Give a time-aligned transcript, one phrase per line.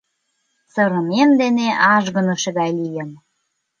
[0.73, 3.09] Сырымем дене ажгыныше гай лийым.